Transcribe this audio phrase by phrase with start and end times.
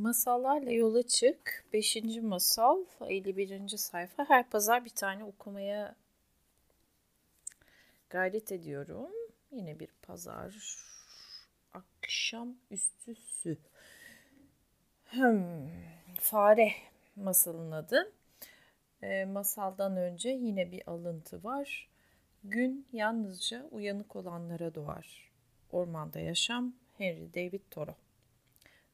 [0.00, 1.64] Masallarla yola çık.
[1.72, 3.68] Beşinci masal 51.
[3.68, 4.24] sayfa.
[4.28, 5.96] Her pazar bir tane okumaya
[8.10, 9.10] gayret ediyorum.
[9.50, 10.54] Yine bir pazar
[11.72, 13.58] akşam üstüsü.
[15.04, 15.68] Hmm,
[16.20, 16.72] fare
[17.16, 18.12] masalın adı.
[19.02, 21.88] E, masaldan önce yine bir alıntı var.
[22.44, 25.30] Gün yalnızca uyanık olanlara doğar.
[25.72, 27.96] Ormanda yaşam Henry David Thoreau.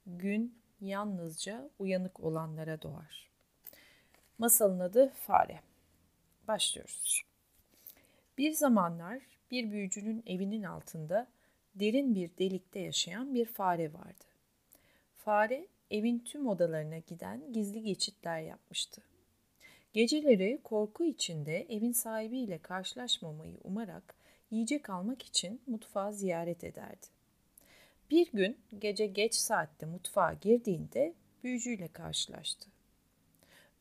[0.07, 3.31] Gün yalnızca uyanık olanlara doğar.
[4.39, 5.61] Masalın adı Fare.
[6.49, 7.23] Başlıyoruz.
[8.39, 11.27] Bir zamanlar bir büyücünün evinin altında
[11.75, 14.25] derin bir delikte yaşayan bir fare vardı.
[15.17, 19.03] Fare evin tüm odalarına giden gizli geçitler yapmıştı.
[19.93, 24.15] Geceleri korku içinde evin sahibiyle karşılaşmamayı umarak
[24.51, 27.16] yiyecek almak için mutfağı ziyaret ederdi.
[28.11, 31.15] Bir gün gece geç saatte mutfağa girdiğinde
[31.45, 32.71] büyücüyle karşılaştı.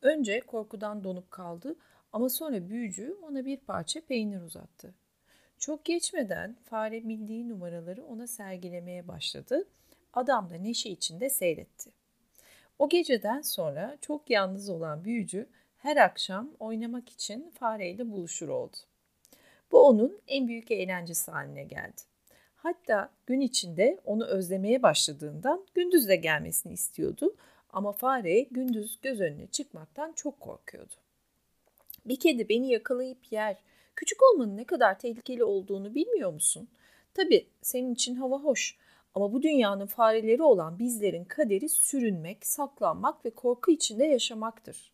[0.02, 1.76] Önce korkudan donup kaldı
[2.12, 4.94] ama sonra büyücü ona bir parça peynir uzattı.
[5.58, 9.68] Çok geçmeden fare bildiği numaraları ona sergilemeye başladı.
[10.12, 11.90] Adam da neşe içinde seyretti.
[12.78, 18.76] O geceden sonra çok yalnız olan büyücü her akşam oynamak için fareyle buluşur oldu.
[19.72, 22.15] Bu onun en büyük eğlencesi haline geldi.
[22.66, 27.34] Hatta gün içinde onu özlemeye başladığından gündüz de gelmesini istiyordu
[27.70, 30.94] ama fare gündüz göz önüne çıkmaktan çok korkuyordu.
[32.06, 33.56] Bir kedi beni yakalayıp yer.
[33.96, 36.68] Küçük olmanın ne kadar tehlikeli olduğunu bilmiyor musun?
[37.14, 38.76] Tabii senin için hava hoş
[39.14, 44.92] ama bu dünyanın fareleri olan bizlerin kaderi sürünmek, saklanmak ve korku içinde yaşamaktır.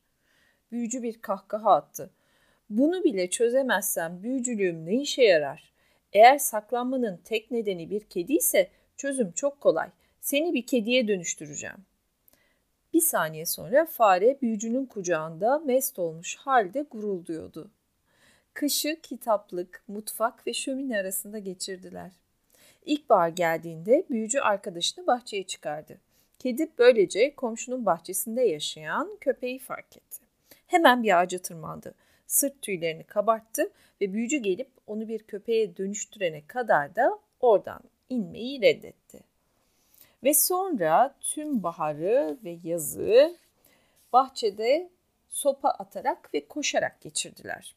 [0.73, 2.11] Büyücü bir kahkaha attı.
[2.71, 5.72] Bunu bile çözemezsem büyücülüğüm ne işe yarar?
[6.13, 9.89] Eğer saklanmanın tek nedeni bir kedi ise çözüm çok kolay.
[10.21, 11.77] Seni bir kediye dönüştüreceğim.
[12.95, 17.71] Bir saniye sonra fare büyücünün kucağında mest olmuş halde gurulduyordu.
[18.55, 22.11] Kışı kitaplık, mutfak ve şömine arasında geçirdiler.
[22.87, 25.99] İlkbahar geldiğinde büyücü arkadaşını bahçeye çıkardı.
[26.39, 30.21] Kedi böylece komşunun bahçesinde yaşayan köpeği fark etti.
[30.67, 31.95] Hemen bir ağaca tırmandı
[32.33, 33.71] sırt tüylerini kabarttı
[34.01, 39.21] ve büyücü gelip onu bir köpeğe dönüştürene kadar da oradan inmeyi reddetti.
[40.25, 43.37] Ve sonra tüm baharı ve yazı
[44.13, 44.91] bahçede
[45.29, 47.75] sopa atarak ve koşarak geçirdiler.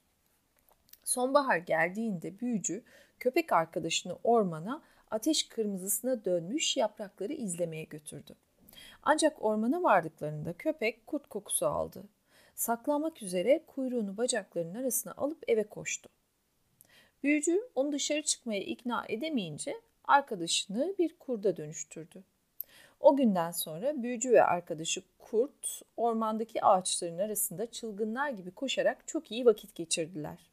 [1.03, 2.83] Sonbahar geldiğinde büyücü
[3.19, 8.35] köpek arkadaşını ormana ateş kırmızısına dönmüş yaprakları izlemeye götürdü.
[9.03, 12.03] Ancak ormana vardıklarında köpek kurt kokusu aldı
[12.55, 16.09] saklanmak üzere kuyruğunu bacaklarının arasına alıp eve koştu.
[17.23, 22.23] Büyücü onu dışarı çıkmaya ikna edemeyince arkadaşını bir kurda dönüştürdü.
[22.99, 29.45] O günden sonra büyücü ve arkadaşı kurt ormandaki ağaçların arasında çılgınlar gibi koşarak çok iyi
[29.45, 30.49] vakit geçirdiler.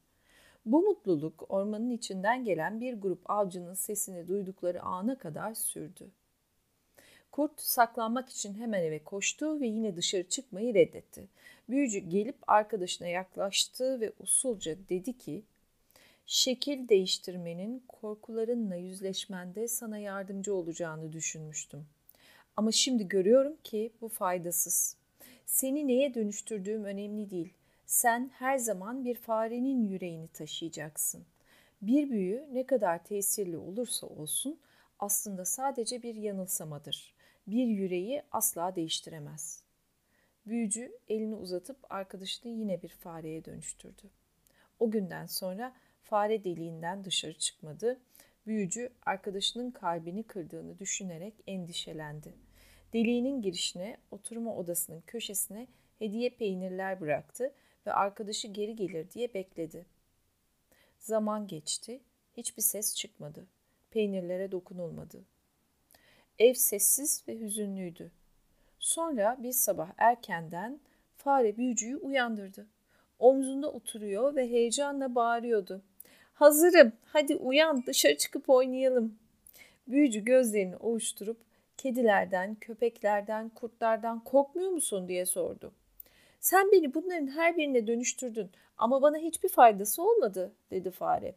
[0.67, 6.11] Bu mutluluk ormanın içinden gelen bir grup avcının sesini duydukları ana kadar sürdü.
[7.33, 11.29] Kurt saklanmak için hemen eve koştu ve yine dışarı çıkmayı reddetti.
[11.69, 15.43] Büyücü gelip arkadaşına yaklaştı ve usulca dedi ki,
[16.27, 21.87] şekil değiştirmenin korkularınla yüzleşmende sana yardımcı olacağını düşünmüştüm.
[22.57, 24.97] Ama şimdi görüyorum ki bu faydasız.
[25.47, 27.53] Seni neye dönüştürdüğüm önemli değil.
[27.87, 31.25] Sen her zaman bir farenin yüreğini taşıyacaksın.
[31.83, 34.59] Bir büyü ne kadar tesirli olursa olsun
[34.99, 37.22] aslında sadece bir yanılsamadır.
[37.47, 39.73] Bir yüreği asla değiştiremez.''
[40.47, 44.11] Büyücü elini uzatıp arkadaşını yine bir fareye dönüştürdü.
[44.79, 48.01] O günden sonra fare deliğinden dışarı çıkmadı.
[48.47, 52.35] Büyücü arkadaşının kalbini kırdığını düşünerek endişelendi.
[52.93, 55.67] Deliğinin girişine, oturma odasının köşesine
[55.99, 57.53] hediye peynirler bıraktı
[57.87, 59.87] ve arkadaşı geri gelir diye bekledi.
[60.99, 62.01] Zaman geçti,
[62.37, 63.47] hiçbir ses çıkmadı.
[63.91, 65.25] Peynirlere dokunulmadı.
[66.43, 68.11] Ev sessiz ve hüzünlüydü.
[68.79, 70.81] Sonra bir sabah erkenden
[71.17, 72.67] fare büyücüyü uyandırdı.
[73.19, 75.83] Omzunda oturuyor ve heyecanla bağırıyordu.
[76.35, 79.19] Hazırım, hadi uyan dışarı çıkıp oynayalım.
[79.89, 81.37] Büyücü gözlerini ovuşturup
[81.77, 85.73] kedilerden, köpeklerden, kurtlardan korkmuyor musun diye sordu.
[86.41, 91.35] Sen beni bunların her birine dönüştürdün ama bana hiçbir faydası olmadı dedi fare.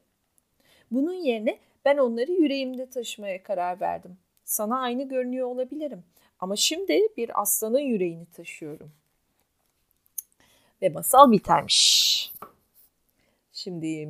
[0.91, 4.17] Bunun yerine ben onları yüreğimde taşımaya karar verdim.
[4.45, 6.03] Sana aynı görünüyor olabilirim
[6.39, 8.91] ama şimdi bir aslanın yüreğini taşıyorum.
[10.81, 12.31] Ve masal bitermiş.
[13.53, 14.07] Şimdi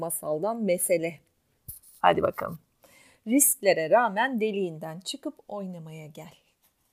[0.00, 1.20] masaldan mesele.
[1.98, 2.58] Hadi bakalım.
[3.26, 6.34] Risklere rağmen deliğinden çıkıp oynamaya gel.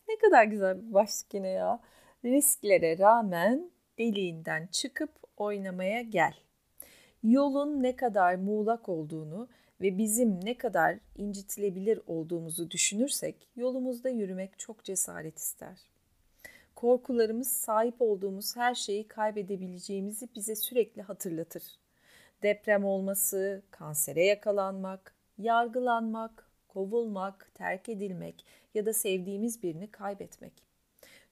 [0.09, 1.79] Ne kadar güzel bir başlık yine ya.
[2.25, 6.33] Risklere rağmen deliğinden çıkıp oynamaya gel.
[7.23, 9.49] Yolun ne kadar muğlak olduğunu
[9.81, 15.77] ve bizim ne kadar incitilebilir olduğumuzu düşünürsek yolumuzda yürümek çok cesaret ister.
[16.75, 21.63] Korkularımız sahip olduğumuz her şeyi kaybedebileceğimizi bize sürekli hatırlatır.
[22.43, 30.53] Deprem olması, kansere yakalanmak, yargılanmak, kovulmak, terk edilmek ya da sevdiğimiz birini kaybetmek.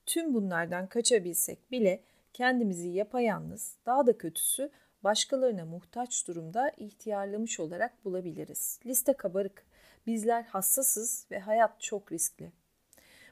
[0.06, 2.03] Tüm bunlardan kaçabilsek bile
[2.33, 4.69] kendimizi yapayalnız, daha da kötüsü
[5.06, 8.80] başkalarına muhtaç durumda ihtiyarlamış olarak bulabiliriz.
[8.86, 9.66] Liste kabarık.
[10.07, 12.52] Bizler hassasız ve hayat çok riskli.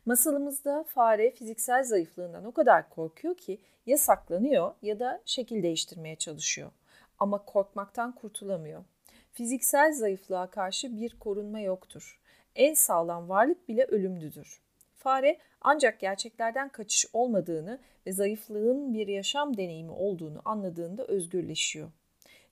[0.06, 6.72] Masalımızda fare fiziksel zayıflığından o kadar korkuyor ki ya saklanıyor ya da şekil değiştirmeye çalışıyor.
[7.20, 8.84] Ama korkmaktan kurtulamıyor.
[9.32, 12.22] Fiziksel zayıflığa karşı bir korunma yoktur.
[12.56, 14.63] En sağlam varlık bile ölümlüdür.
[15.04, 21.92] Fare ancak gerçeklerden kaçış olmadığını ve zayıflığın bir yaşam deneyimi olduğunu anladığında özgürleşiyor.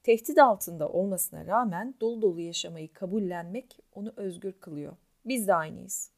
[0.03, 4.93] Tehdit altında olmasına rağmen dolu dolu yaşamayı kabullenmek onu özgür kılıyor.
[5.25, 6.11] Biz de aynıyız.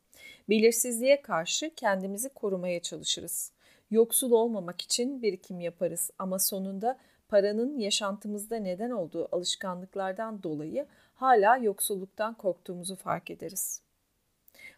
[0.49, 3.51] Belirsizliğe karşı kendimizi korumaya çalışırız.
[3.91, 6.97] Yoksul olmamak için birikim yaparız ama sonunda
[7.27, 13.82] paranın yaşantımızda neden olduğu alışkanlıklardan dolayı hala yoksulluktan korktuğumuzu fark ederiz.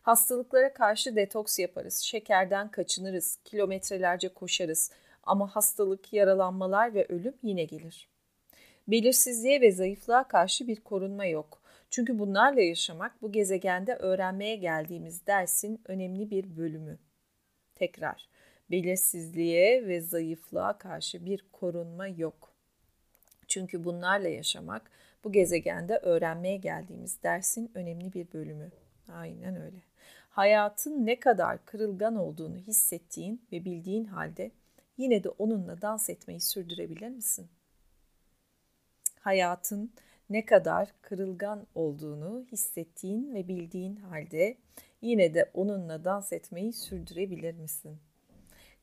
[0.05, 4.91] Hastalıklara karşı detoks yaparız, şekerden kaçınırız, kilometrelerce koşarız
[5.23, 8.09] ama hastalık, yaralanmalar ve ölüm yine gelir.
[8.87, 11.61] Belirsizliğe ve zayıflığa karşı bir korunma yok.
[11.89, 16.97] Çünkü bunlarla yaşamak bu gezegende öğrenmeye geldiğimiz dersin önemli bir bölümü.
[17.75, 18.29] Tekrar,
[18.71, 22.53] belirsizliğe ve zayıflığa karşı bir korunma yok.
[23.47, 24.91] Çünkü bunlarla yaşamak
[25.23, 28.71] bu gezegende öğrenmeye geldiğimiz dersin önemli bir bölümü.
[29.13, 29.77] Aynen öyle.
[30.35, 34.51] Hayatın ne kadar kırılgan olduğunu hissettiğin ve bildiğin halde
[34.97, 37.47] yine de onunla dans etmeyi sürdürebilir misin?
[39.19, 39.93] Hayatın
[40.29, 44.57] ne kadar kırılgan olduğunu hissettiğin ve bildiğin halde
[45.01, 47.97] yine de onunla dans etmeyi sürdürebilir misin?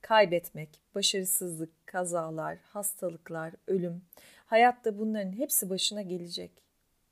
[0.01, 4.03] Kaybetmek, başarısızlık, kazalar, hastalıklar, ölüm,
[4.47, 6.53] hayatta bunların hepsi başına gelecek.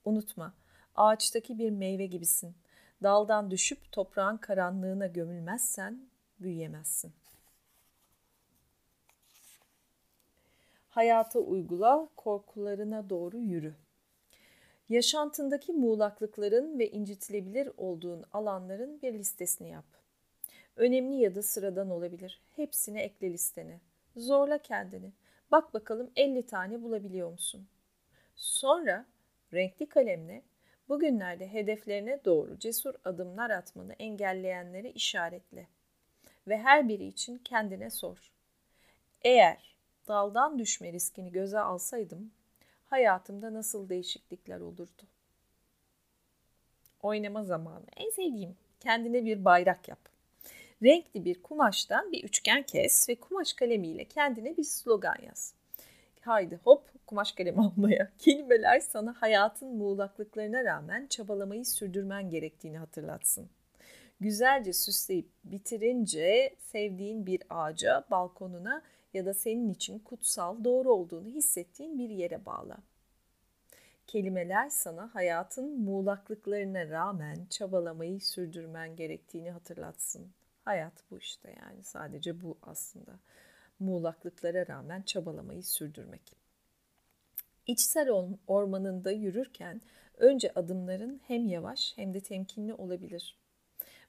[0.05, 0.55] Unutma,
[0.95, 2.55] ağaçtaki bir meyve gibisin.
[3.03, 6.01] Daldan düşüp toprağın karanlığına gömülmezsen
[6.41, 7.13] büyüyemezsin.
[10.89, 13.75] Hayata uygula, korkularına doğru yürü.
[14.89, 19.85] Yaşantındaki muğlaklıkların ve incitilebilir olduğun alanların bir listesini yap.
[20.77, 22.41] Önemli ya da sıradan olabilir.
[22.57, 23.81] Hepsini ekle listene.
[24.17, 25.13] Zorla kendini.
[25.51, 27.69] Bak bakalım 50 tane bulabiliyor musun?
[28.37, 29.07] Sonra
[29.53, 30.43] renkli kalemle
[30.91, 35.67] bugünlerde hedeflerine doğru cesur adımlar atmanı engelleyenleri işaretle.
[36.49, 38.33] Ve her biri için kendine sor.
[39.23, 39.77] Eğer
[40.09, 42.33] daldan düşme riskini göze alsaydım
[42.87, 45.03] hayatımda nasıl değişiklikler olurdu?
[47.03, 47.87] Oynama zamanı.
[47.97, 48.57] En sevdiğim.
[48.81, 49.99] Kendine bir bayrak yap.
[50.83, 55.60] Renkli bir kumaştan bir üçgen kes ve kumaş kalemiyle kendine bir slogan yaz.
[56.21, 58.11] Haydi hop kumaş kalemi almaya.
[58.19, 63.51] Kelimeler sana hayatın muğlaklıklarına rağmen çabalamayı sürdürmen gerektiğini hatırlatsın.
[64.21, 68.83] Güzelce süsleyip bitirince sevdiğin bir ağaca, balkonuna
[69.15, 72.79] ya da senin için kutsal, doğru olduğunu hissettiğin bir yere bağla.
[74.07, 80.33] Kelimeler sana hayatın muğlaklıklarına rağmen çabalamayı sürdürmen gerektiğini hatırlatsın.
[80.65, 83.13] Hayat bu işte yani sadece bu aslında.
[83.81, 86.33] Muğlaklıklara rağmen çabalamayı sürdürmek.
[87.67, 88.11] İçsel
[88.47, 89.81] ormanında yürürken
[90.19, 93.39] önce adımların hem yavaş hem de temkinli olabilir.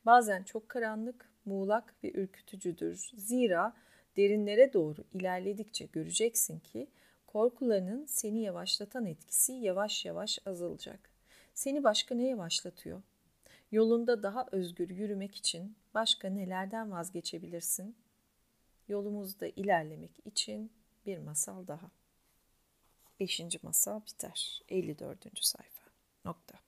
[0.06, 3.12] Bazen çok karanlık, muğlak ve ürkütücüdür.
[3.16, 3.74] Zira
[4.18, 6.88] derinlere doğru ilerledikçe göreceksin ki
[7.28, 11.10] korkularının seni yavaşlatan etkisi yavaş yavaş azalacak.
[11.54, 13.02] Seni başka ne yavaşlatıyor?
[13.72, 17.96] Yolunda daha özgür yürümek için başka nelerden vazgeçebilirsin?
[18.92, 20.72] Yolumuzda ilerlemek için
[21.06, 21.92] bir masal daha.
[23.20, 24.62] Beşinci masal biter.
[24.70, 25.40] 54.
[25.42, 25.92] sayfa.
[26.26, 26.60] Nokta.